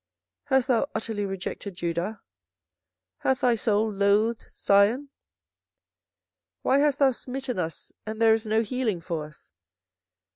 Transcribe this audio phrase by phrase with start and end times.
[0.49, 2.21] 24:014:019 Hast thou utterly rejected Judah?
[3.19, 5.09] hath thy soul lothed Zion?
[6.63, 9.51] why hast thou smitten us, and there is no healing for us?